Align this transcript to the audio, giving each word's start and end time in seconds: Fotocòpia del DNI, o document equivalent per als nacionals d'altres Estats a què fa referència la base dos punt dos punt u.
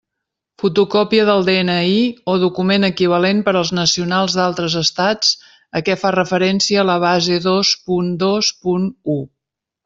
Fotocòpia 0.61 1.25
del 1.25 1.43
DNI, 1.49 1.99
o 2.33 2.37
document 2.43 2.87
equivalent 2.87 3.43
per 3.49 3.53
als 3.59 3.73
nacionals 3.81 4.37
d'altres 4.39 4.79
Estats 4.81 5.35
a 5.81 5.83
què 5.91 5.99
fa 6.05 6.13
referència 6.17 6.87
la 6.93 6.97
base 7.05 7.39
dos 7.45 7.75
punt 7.91 8.11
dos 8.25 8.51
punt 8.65 8.91
u. 9.19 9.21